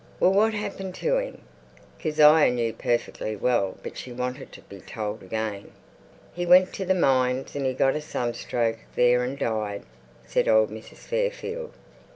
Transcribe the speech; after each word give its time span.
"Well, 0.19 0.33
what 0.33 0.55
happened 0.55 0.95
to 0.95 1.17
him?" 1.19 1.43
Kezia 1.99 2.49
knew 2.49 2.73
perfectly 2.73 3.35
well, 3.35 3.77
but 3.83 3.95
she 3.99 4.11
wanted 4.11 4.51
to 4.53 4.61
be 4.61 4.79
told 4.81 5.21
again. 5.21 5.73
"He 6.33 6.43
went 6.43 6.73
to 6.73 6.85
the 6.85 6.95
mines, 6.95 7.55
and 7.55 7.67
he 7.67 7.75
got 7.75 7.95
a 7.95 8.01
sunstroke 8.01 8.79
there 8.95 9.23
and 9.23 9.37
died," 9.37 9.83
said 10.25 10.47
old 10.47 10.71
Mrs. 10.71 11.05
Fairfield. 11.05 11.73